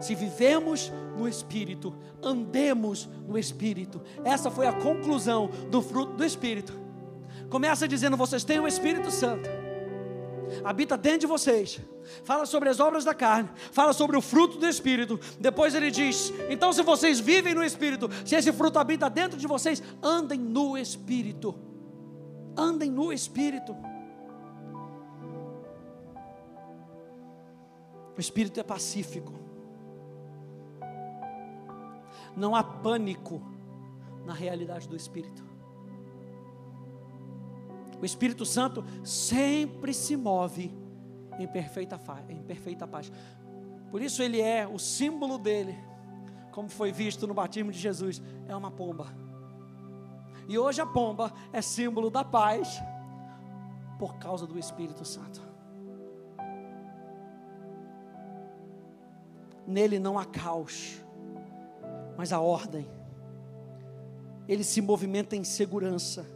[0.00, 4.00] Se vivemos no Espírito, andemos no Espírito.
[4.24, 6.72] Essa foi a conclusão do fruto do Espírito.
[7.50, 9.48] Começa dizendo: vocês têm o Espírito Santo,
[10.64, 11.80] habita dentro de vocês.
[12.24, 15.20] Fala sobre as obras da carne, fala sobre o fruto do Espírito.
[15.38, 19.46] Depois ele diz: então, se vocês vivem no Espírito, se esse fruto habita dentro de
[19.46, 21.69] vocês, andem no Espírito
[22.56, 23.76] andem no Espírito.
[28.16, 29.32] O Espírito é pacífico.
[32.36, 33.42] Não há pânico
[34.24, 35.44] na realidade do Espírito.
[38.00, 40.72] O Espírito Santo sempre se move
[41.38, 43.12] em perfeita, em perfeita paz.
[43.90, 45.78] Por isso ele é o símbolo dele,
[46.52, 49.29] como foi visto no batismo de Jesus, é uma pomba.
[50.50, 52.82] E hoje a pomba é símbolo da paz
[54.00, 55.40] por causa do Espírito Santo.
[59.64, 61.04] Nele não há caos,
[62.18, 62.90] mas a ordem.
[64.48, 66.26] Ele se movimenta em segurança.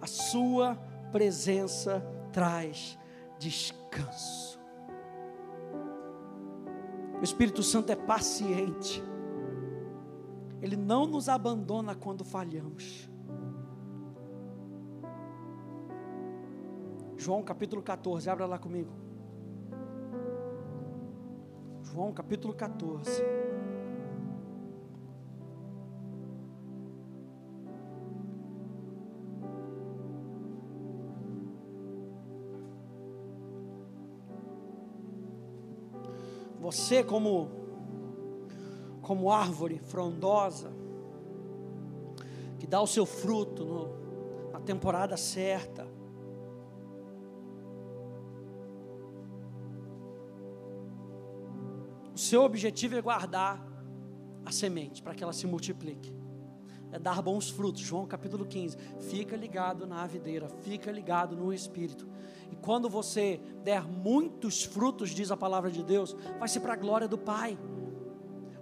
[0.00, 0.76] A sua
[1.12, 2.98] presença traz
[3.38, 4.58] descanso.
[7.20, 9.04] O Espírito Santo é paciente.
[10.62, 13.09] Ele não nos abandona quando falhamos.
[17.30, 18.90] João capítulo 14, abra lá comigo.
[21.80, 23.22] João capítulo 14.
[36.58, 37.48] Você como
[39.02, 40.72] como árvore frondosa
[42.58, 45.99] que dá o seu fruto no, na temporada certa,
[52.20, 53.64] seu objetivo é guardar
[54.44, 56.14] a semente para que ela se multiplique.
[56.92, 57.80] É dar bons frutos.
[57.80, 58.76] João capítulo 15.
[59.08, 62.06] Fica ligado na videira, fica ligado no Espírito.
[62.50, 66.76] E quando você der muitos frutos, diz a palavra de Deus, vai ser para a
[66.76, 67.58] glória do Pai.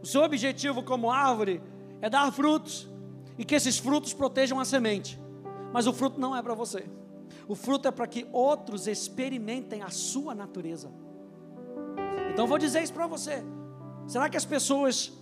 [0.02, 1.60] O seu objetivo como árvore
[2.00, 2.88] é dar frutos
[3.36, 5.18] e que esses frutos protejam a semente.
[5.72, 6.86] Mas o fruto não é para você.
[7.46, 10.92] O fruto é para que outros experimentem a sua natureza.
[12.38, 13.42] Então vou dizer isso para você.
[14.06, 15.12] Será que as pessoas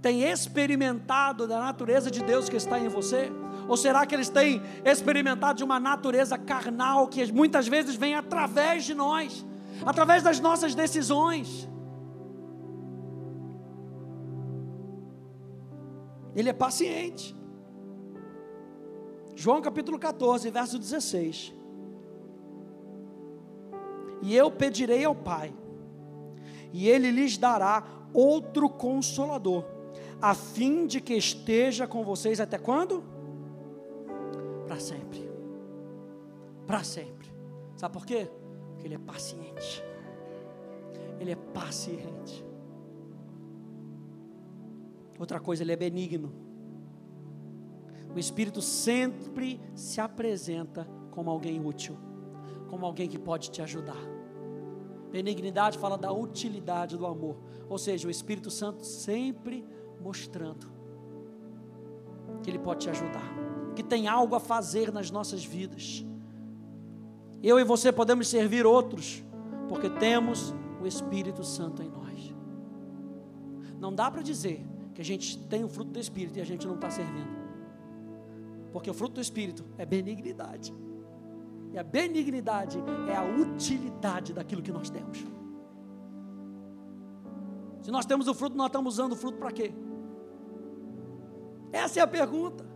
[0.00, 3.30] têm experimentado da natureza de Deus que está em você?
[3.68, 8.84] Ou será que eles têm experimentado de uma natureza carnal que muitas vezes vem através
[8.84, 9.44] de nós,
[9.84, 11.68] através das nossas decisões?
[16.34, 17.36] Ele é paciente.
[19.36, 21.54] João capítulo 14, verso 16.
[24.22, 25.52] E eu pedirei ao Pai,
[26.72, 29.64] e ele lhes dará outro consolador,
[30.20, 33.02] a fim de que esteja com vocês até quando?
[34.66, 35.30] Para sempre.
[36.66, 37.32] Para sempre.
[37.76, 38.30] Sabe por quê?
[38.70, 39.84] Porque ele é paciente.
[41.18, 42.44] Ele é paciente.
[45.18, 46.32] Outra coisa, ele é benigno.
[48.14, 51.96] O Espírito sempre se apresenta como alguém útil,
[52.68, 54.21] como alguém que pode te ajudar.
[55.12, 57.36] Benignidade fala da utilidade do amor,
[57.68, 59.62] ou seja, o Espírito Santo sempre
[60.00, 60.72] mostrando
[62.42, 63.30] que ele pode te ajudar,
[63.76, 66.02] que tem algo a fazer nas nossas vidas.
[67.42, 69.22] Eu e você podemos servir outros,
[69.68, 72.34] porque temos o Espírito Santo em nós.
[73.78, 76.66] Não dá para dizer que a gente tem o fruto do Espírito e a gente
[76.66, 77.42] não está servindo.
[78.72, 80.72] Porque o fruto do Espírito é benignidade.
[81.72, 85.24] E a benignidade é a utilidade daquilo que nós temos.
[87.80, 89.72] Se nós temos o fruto, nós estamos usando o fruto para quê?
[91.72, 92.70] Essa é a pergunta.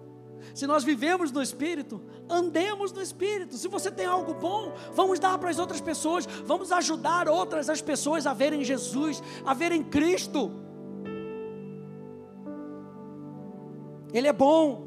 [0.54, 3.56] Se nós vivemos no Espírito, andemos no Espírito.
[3.56, 7.82] Se você tem algo bom, vamos dar para as outras pessoas, vamos ajudar outras as
[7.82, 10.50] pessoas a verem Jesus, a verem Cristo.
[14.12, 14.86] Ele é bom,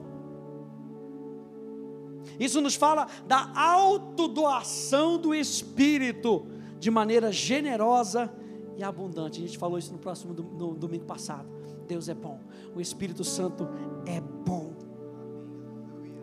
[2.39, 6.47] isso nos fala da autodoação do Espírito
[6.79, 8.33] de maneira generosa
[8.77, 9.39] e abundante.
[9.39, 11.49] A gente falou isso no próximo no domingo passado.
[11.85, 12.39] Deus é bom.
[12.73, 13.67] O Espírito Santo
[14.05, 14.73] é bom.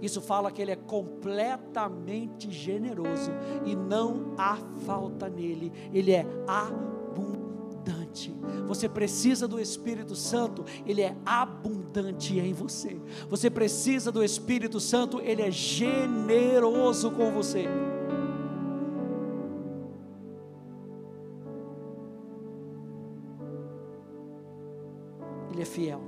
[0.00, 3.30] Isso fala que ele é completamente generoso
[3.64, 5.72] e não há falta nele.
[5.92, 7.45] Ele é abundante
[7.86, 8.34] abundante.
[8.66, 13.00] Você precisa do Espírito Santo, ele é abundante em você.
[13.28, 17.66] Você precisa do Espírito Santo, ele é generoso com você.
[25.52, 26.02] Ele é fiel.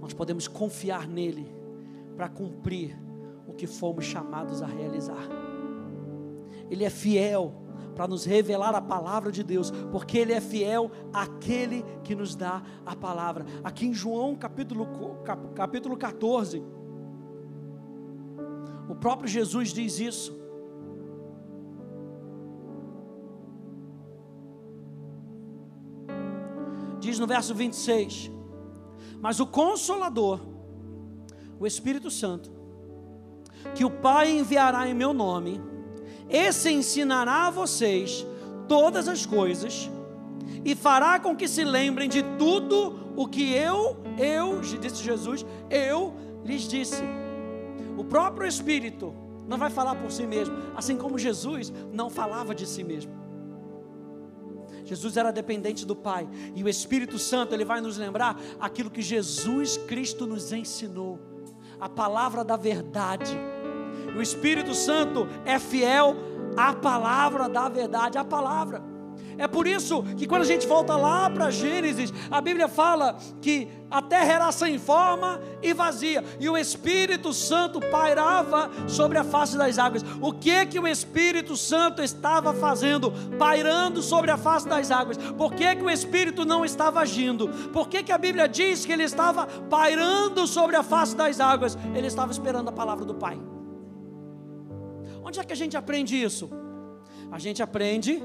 [0.00, 1.50] Nós podemos confiar nele
[2.16, 2.98] para cumprir
[3.46, 5.28] o que fomos chamados a realizar.
[6.68, 11.84] Ele é fiel para nos revelar a palavra de Deus, porque Ele é fiel àquele
[12.02, 13.46] que nos dá a palavra.
[13.62, 14.88] Aqui em João capítulo,
[15.54, 16.62] capítulo 14,
[18.88, 20.36] o próprio Jesus diz isso.
[27.00, 28.30] Diz no verso 26:
[29.20, 30.40] Mas o Consolador,
[31.58, 32.50] o Espírito Santo,
[33.74, 35.60] que o Pai enviará em meu nome,
[36.28, 38.26] esse ensinará a vocês
[38.68, 39.90] todas as coisas
[40.64, 46.12] e fará com que se lembrem de tudo o que eu, eu, disse Jesus, eu
[46.44, 47.02] lhes disse.
[47.96, 49.14] O próprio Espírito
[49.46, 53.12] não vai falar por si mesmo, assim como Jesus não falava de si mesmo.
[54.84, 59.02] Jesus era dependente do Pai, e o Espírito Santo ele vai nos lembrar aquilo que
[59.02, 61.18] Jesus Cristo nos ensinou,
[61.80, 63.36] a palavra da verdade
[64.16, 66.16] o Espírito Santo é fiel
[66.56, 68.96] à palavra da verdade, à palavra.
[69.38, 73.68] É por isso que quando a gente volta lá para Gênesis, a Bíblia fala que
[73.90, 79.56] a terra era sem forma e vazia, e o Espírito Santo pairava sobre a face
[79.56, 80.02] das águas.
[80.20, 83.12] O que que o Espírito Santo estava fazendo?
[83.38, 85.18] Pairando sobre a face das águas.
[85.18, 87.48] Por que que o Espírito não estava agindo?
[87.72, 91.76] Por que que a Bíblia diz que ele estava pairando sobre a face das águas?
[91.94, 93.38] Ele estava esperando a palavra do Pai.
[95.26, 96.48] Onde é que a gente aprende isso?
[97.32, 98.22] A gente aprende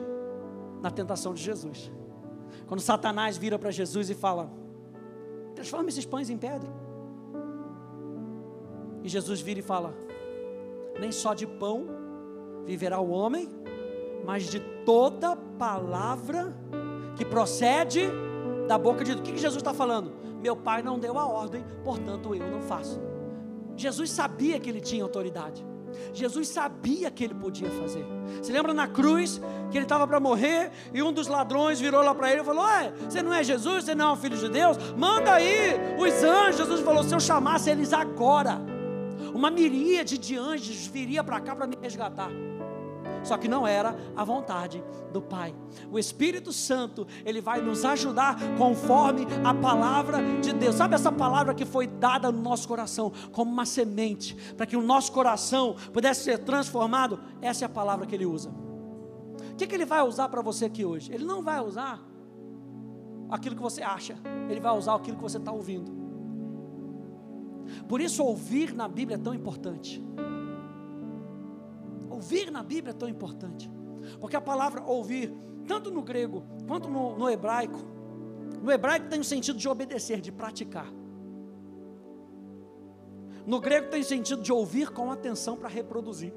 [0.84, 1.92] na tentação de Jesus.
[2.68, 4.52] Quando Satanás vira para Jesus e fala:
[5.56, 6.70] transforma esses pães em pedra.
[9.04, 9.96] E Jesus vira e fala:
[11.00, 11.88] nem só de pão
[12.68, 13.50] viverá o homem,
[14.24, 16.56] mas de toda palavra
[17.16, 18.12] que procede
[18.68, 19.28] da boca de Deus.
[19.28, 20.12] O que Jesus está falando?
[20.40, 23.02] Meu pai não deu a ordem, portanto eu não faço.
[23.76, 25.71] Jesus sabia que ele tinha autoridade.
[26.14, 28.06] Jesus sabia que ele podia fazer.
[28.42, 32.14] Se lembra na cruz que ele estava para morrer e um dos ladrões virou lá
[32.14, 34.50] para ele e falou: Ué, você não é Jesus, você não é o filho de
[34.50, 34.78] Deus?
[34.98, 36.58] Manda aí os anjos.
[36.58, 38.62] Jesus falou: Se eu chamasse eles agora,
[39.34, 42.30] uma miríade de anjos viria para cá para me resgatar
[43.24, 45.54] só que não era a vontade do Pai.
[45.92, 50.76] O Espírito Santo, ele vai nos ajudar conforme a palavra de Deus.
[50.76, 54.82] Sabe essa palavra que foi dada no nosso coração como uma semente, para que o
[54.82, 57.20] nosso coração pudesse ser transformado?
[57.42, 58.50] Essa é a palavra que ele usa.
[58.50, 61.14] O que, que ele vai usar para você aqui hoje?
[61.14, 62.00] Ele não vai usar
[63.30, 64.18] aquilo que você acha,
[64.50, 66.02] ele vai usar aquilo que você está ouvindo.
[67.88, 70.04] Por isso, ouvir na Bíblia é tão importante.
[72.22, 73.68] Ouvir na Bíblia é tão importante.
[74.20, 75.34] Porque a palavra ouvir,
[75.68, 77.80] tanto no grego quanto no, no hebraico,
[78.62, 80.86] no hebraico tem o sentido de obedecer, de praticar.
[83.44, 86.32] No grego tem sentido de ouvir com atenção para reproduzir.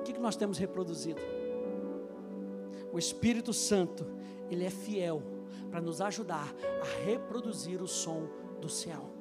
[0.00, 1.20] O que, que nós temos reproduzido?
[2.92, 4.04] O Espírito Santo,
[4.50, 5.22] ele é fiel
[5.70, 6.52] para nos ajudar
[6.82, 8.28] a reproduzir o som
[8.60, 9.17] do céu.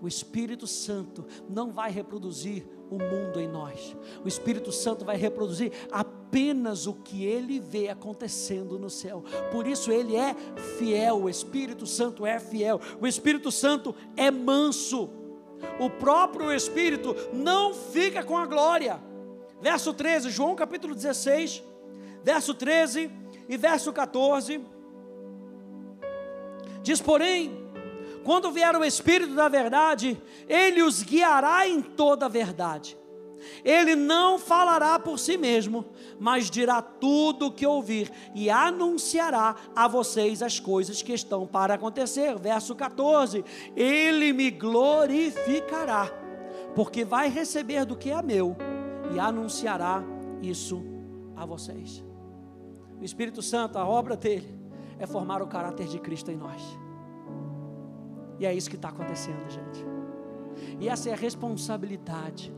[0.00, 3.96] O Espírito Santo não vai reproduzir o mundo em nós.
[4.24, 9.24] O Espírito Santo vai reproduzir apenas o que ele vê acontecendo no céu.
[9.50, 10.34] Por isso ele é
[10.78, 11.22] fiel.
[11.22, 12.80] O Espírito Santo é fiel.
[13.00, 15.08] O Espírito Santo é manso.
[15.78, 19.00] O próprio Espírito não fica com a glória.
[19.60, 21.62] Verso 13, João capítulo 16,
[22.24, 23.10] verso 13
[23.48, 24.60] e verso 14.
[26.82, 27.61] Diz, porém,
[28.24, 32.96] quando vier o Espírito da verdade, ele os guiará em toda a verdade.
[33.64, 35.84] Ele não falará por si mesmo,
[36.18, 41.74] mas dirá tudo o que ouvir e anunciará a vocês as coisas que estão para
[41.74, 42.36] acontecer.
[42.38, 43.44] Verso 14:
[43.76, 46.10] Ele me glorificará,
[46.74, 48.56] porque vai receber do que é meu
[49.14, 50.02] e anunciará
[50.40, 50.82] isso
[51.36, 52.04] a vocês.
[53.00, 54.54] O Espírito Santo, a obra dele
[54.98, 56.81] é formar o caráter de Cristo em nós.
[58.42, 59.86] E é isso que está acontecendo, gente.
[60.80, 62.52] E essa é a responsabilidade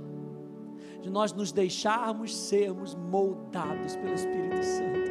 [1.02, 5.10] de nós nos deixarmos sermos moldados pelo Espírito Santo.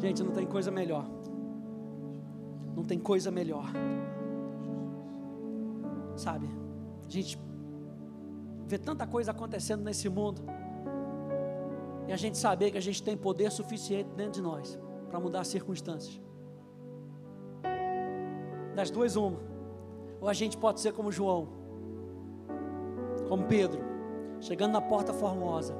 [0.00, 1.06] Gente, não tem coisa melhor.
[2.74, 3.70] Não tem coisa melhor.
[6.16, 6.48] Sabe?
[7.06, 7.38] A gente
[8.66, 10.40] vê tanta coisa acontecendo nesse mundo.
[12.06, 14.78] E a gente saber que a gente tem poder suficiente dentro de nós
[15.10, 16.27] para mudar as circunstâncias.
[18.78, 19.40] Das duas, uma.
[20.20, 21.48] Ou a gente pode ser como João,
[23.28, 23.80] como Pedro,
[24.38, 25.74] chegando na porta formosa,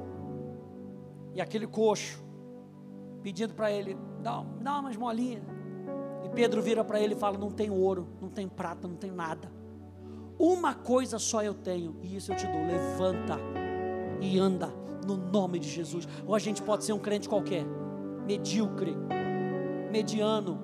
[1.33, 2.21] e aquele coxo,
[3.23, 5.45] pedindo para ele, dá, dá umas molinhas.
[6.25, 9.11] E Pedro vira para ele e fala: Não tem ouro, não tem prata, não tem
[9.11, 9.49] nada.
[10.37, 13.39] Uma coisa só eu tenho, e isso eu te dou: levanta
[14.19, 14.73] e anda
[15.07, 16.05] no nome de Jesus.
[16.27, 17.63] Ou a gente pode ser um crente qualquer,
[18.25, 18.93] medíocre,
[19.89, 20.59] mediano.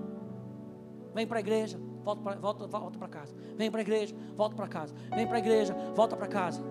[1.14, 3.34] Vem para a igreja, volta para volta, volta casa.
[3.58, 4.94] Vem para a igreja, volta para casa.
[5.16, 6.62] Vem para a igreja, volta para casa.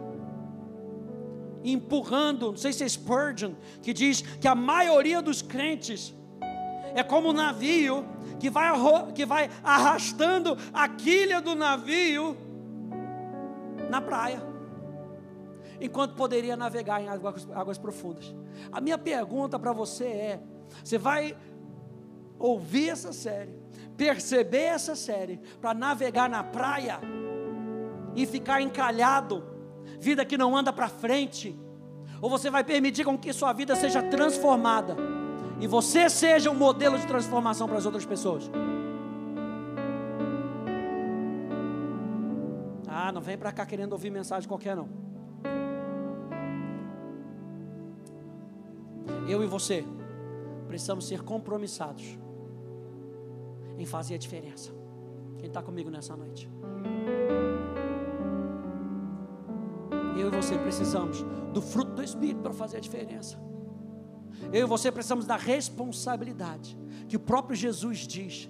[1.65, 6.15] Empurrando, não sei se é Spurgeon, que diz que a maioria dos crentes
[6.95, 8.07] é como um navio
[8.39, 8.71] que vai,
[9.13, 12.37] que vai arrastando a quilha do navio
[13.91, 14.41] na praia,
[15.81, 18.33] enquanto poderia navegar em águas, águas profundas.
[18.71, 20.43] A minha pergunta para você é:
[20.83, 21.37] você vai
[22.39, 23.64] ouvir essa série,
[23.97, 27.01] perceber essa série, para navegar na praia
[28.15, 29.45] e ficar encalhado,
[29.99, 31.59] vida que não anda para frente,
[32.21, 34.97] ou você vai permitir com que sua vida seja transformada
[35.61, 38.51] e você seja um modelo de transformação para as outras pessoas?
[42.89, 44.89] Ah, não vem para cá querendo ouvir mensagem qualquer não.
[49.29, 49.85] Eu e você
[50.67, 52.24] precisamos ser compromissados
[53.79, 54.73] em fazer a diferença.
[55.39, 56.49] Quem está comigo nessa noite?
[60.17, 63.39] Eu e você precisamos do fruto do Espírito para fazer a diferença.
[64.53, 68.49] Eu e você precisamos da responsabilidade que o próprio Jesus diz.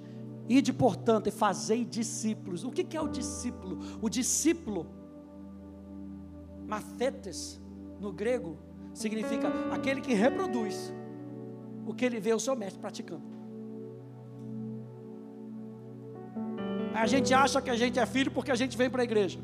[0.49, 2.65] Ide, portanto, e fazei discípulos.
[2.65, 3.79] O que, é o discípulo?
[4.01, 4.87] O discípulo,
[6.67, 7.61] mathetes,
[7.99, 8.59] no grego,
[8.93, 10.93] significa aquele que reproduz
[11.87, 13.34] o que ele vê o seu mestre praticando.
[16.95, 19.41] A gente acha que a gente é filho porque a gente vem para a igreja.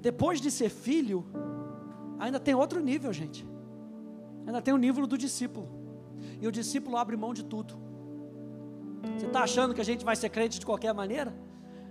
[0.00, 1.24] Depois de ser filho,
[2.18, 3.46] ainda tem outro nível, gente.
[4.46, 5.68] Ainda tem o nível do discípulo.
[6.40, 7.74] E o discípulo abre mão de tudo.
[9.16, 11.32] Você está achando que a gente vai ser crente de qualquer maneira?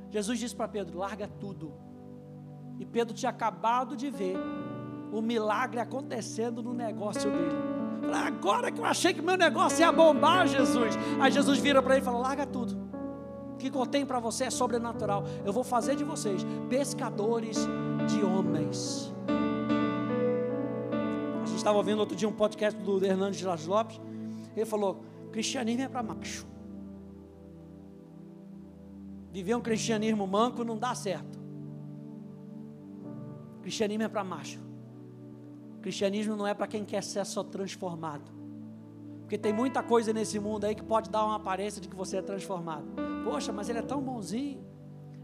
[0.09, 1.73] Jesus disse para Pedro: larga tudo.
[2.79, 4.37] E Pedro tinha acabado de ver
[5.11, 7.76] o milagre acontecendo no negócio dele.
[8.13, 10.95] Agora que eu achei que meu negócio ia bombar, Jesus.
[11.19, 12.77] Aí Jesus vira para ele e fala: larga tudo.
[13.53, 15.23] O que eu tenho para você é sobrenatural.
[15.43, 17.57] Eu vou fazer de vocês pescadores
[18.07, 19.13] de homens.
[21.41, 23.99] A gente estava ouvindo outro dia um podcast do Hernandes de Las Lopes.
[24.55, 26.45] Ele falou: cristianismo é para macho.
[29.31, 31.39] Viver um cristianismo manco não dá certo.
[33.61, 34.66] Cristianismo é para macho.
[35.81, 38.31] Cristianismo não é para quem quer ser só transformado.
[39.21, 42.17] Porque tem muita coisa nesse mundo aí que pode dar uma aparência de que você
[42.17, 42.85] é transformado.
[43.25, 44.65] Poxa, mas ele é tão bonzinho.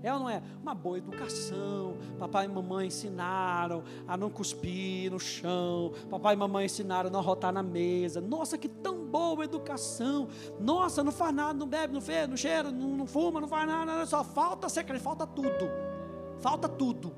[0.04, 0.44] É ou não é?
[0.62, 1.96] Uma boa educação.
[2.20, 5.94] Papai e mamãe ensinaram a não cuspir no chão.
[6.10, 8.20] Papai e mamãe ensinaram a não rotar na mesa.
[8.20, 10.28] Nossa, que tão boa educação.
[10.60, 13.66] Nossa, não faz nada, não bebe, não fez, não cheira, não, não fuma, não faz
[13.66, 14.06] nada.
[14.06, 15.70] Só falta secreto, falta tudo.
[16.40, 17.16] Falta tudo.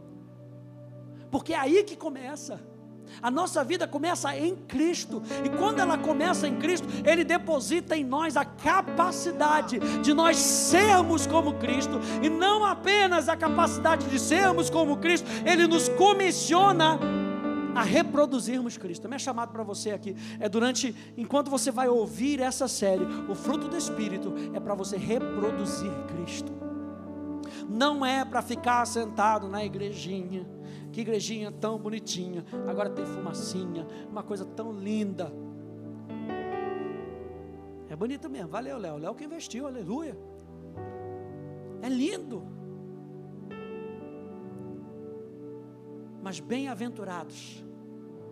[1.31, 2.74] Porque é aí que começa.
[3.21, 8.03] A nossa vida começa em Cristo, e quando ela começa em Cristo, Ele deposita em
[8.03, 14.69] nós a capacidade de nós sermos como Cristo, e não apenas a capacidade de sermos
[14.69, 16.99] como Cristo, Ele nos comissiona
[17.75, 19.07] a reproduzirmos Cristo.
[19.07, 23.67] Minha chamada para você aqui é durante, enquanto você vai ouvir essa série, o fruto
[23.67, 26.51] do Espírito é para você reproduzir Cristo.
[27.67, 30.45] Não é para ficar sentado na igrejinha
[30.95, 32.45] que igrejinha tão bonitinha.
[32.65, 35.29] Agora tem fumacinha, uma coisa tão linda.
[37.89, 38.47] É bonito mesmo.
[38.47, 38.95] Valeu, Léo.
[38.95, 40.17] Léo que investiu, aleluia.
[41.81, 42.43] É lindo.
[46.23, 47.61] Mas bem-aventurados,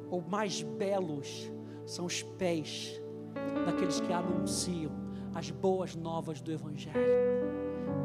[0.10, 1.52] ou mais belos,
[1.86, 2.98] são os pés
[3.66, 4.94] daqueles que anunciam
[5.36, 6.96] as boas novas do Evangelho.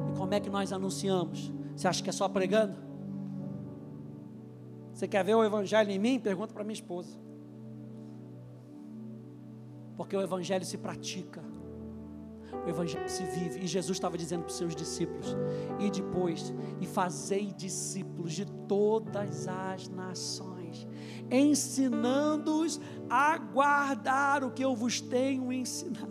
[0.08, 1.52] E como é que nós anunciamos?
[1.76, 2.87] Você acha que é só pregando?
[4.98, 6.18] Você quer ver o Evangelho em mim?
[6.18, 7.16] Pergunta para minha esposa.
[9.96, 11.40] Porque o Evangelho se pratica,
[12.66, 13.60] o Evangelho se vive.
[13.60, 15.36] E Jesus estava dizendo para os seus discípulos:
[15.78, 20.84] E depois, e fazei discípulos de todas as nações,
[21.30, 26.08] ensinando-os a guardar o que eu vos tenho ensinado.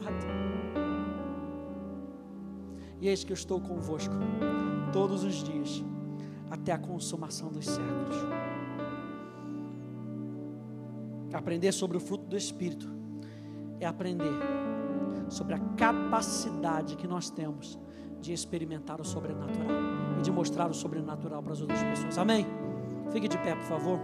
[3.02, 4.16] E eis que eu estou convosco
[4.94, 5.84] todos os dias,
[6.50, 8.47] até a consumação dos séculos.
[11.38, 12.92] Aprender sobre o fruto do Espírito
[13.80, 14.34] é aprender
[15.30, 17.78] sobre a capacidade que nós temos
[18.20, 19.70] de experimentar o sobrenatural
[20.18, 22.18] e de mostrar o sobrenatural para as outras pessoas.
[22.18, 22.48] Amém?
[23.12, 24.00] Fique de pé, por favor.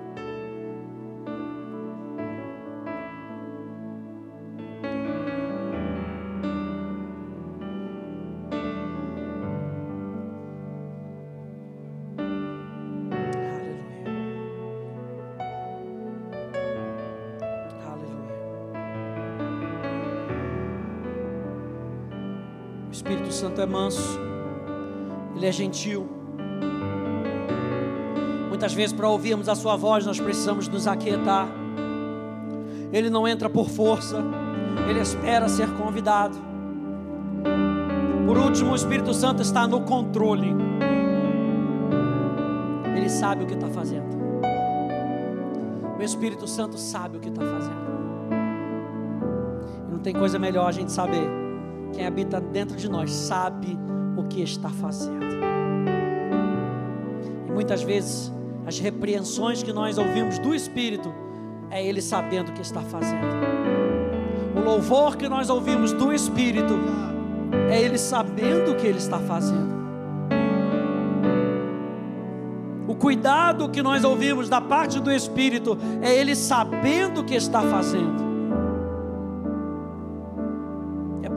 [23.54, 24.20] Santo é manso,
[25.36, 26.10] Ele é gentil.
[28.50, 31.48] Muitas vezes, para ouvirmos a Sua voz, nós precisamos nos aquietar.
[32.92, 34.24] Ele não entra por força,
[34.90, 36.36] Ele espera ser convidado.
[38.26, 40.56] Por último, o Espírito Santo está no controle.
[42.98, 44.18] Ele sabe o que está fazendo.
[46.00, 47.84] O Espírito Santo sabe o que está fazendo.
[49.88, 51.43] E não tem coisa melhor a gente saber
[51.94, 53.78] quem habita dentro de nós sabe
[54.18, 55.24] o que está fazendo.
[57.48, 58.32] E muitas vezes
[58.66, 61.14] as repreensões que nós ouvimos do Espírito
[61.70, 63.28] é Ele sabendo o que está fazendo.
[64.56, 66.74] O louvor que nós ouvimos do Espírito
[67.70, 69.74] é Ele sabendo o que Ele está fazendo.
[72.88, 77.62] O cuidado que nós ouvimos da parte do Espírito é Ele sabendo o que está
[77.62, 78.23] fazendo.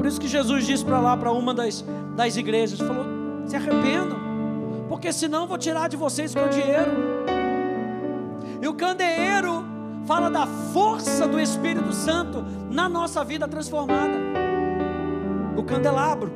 [0.07, 1.85] Por isso que Jesus disse para lá, para uma das,
[2.15, 3.05] das igrejas: falou,
[3.45, 4.17] se arrependam,
[4.89, 6.93] porque senão vou tirar de vocês o candeeiro.
[8.63, 9.65] E o candeeiro
[10.07, 14.17] fala da força do Espírito Santo na nossa vida transformada.
[15.57, 16.33] O candelabro.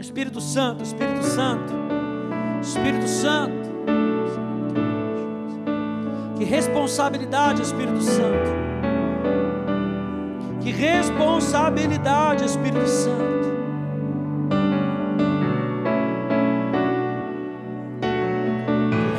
[0.00, 1.72] Espírito Santo, Espírito Santo,
[2.60, 3.70] Espírito Santo.
[6.36, 8.71] Que responsabilidade, Espírito Santo.
[10.62, 13.52] Que responsabilidade, Espírito Santo.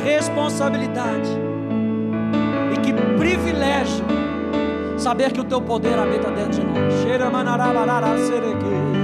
[0.02, 1.30] Responsabilidade.
[2.72, 4.06] E que privilégio
[4.96, 6.94] saber que o teu poder habita dentro de nós.
[8.16, 9.03] Sereke.